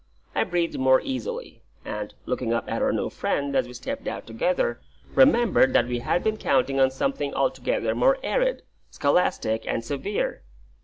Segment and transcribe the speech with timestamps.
[0.33, 4.25] I breathed more easily, and, looking up at our new friend as we stepped out
[4.25, 4.81] together,
[5.13, 10.41] remembered that we had been counting on something altogether more arid, scholastic, and severe.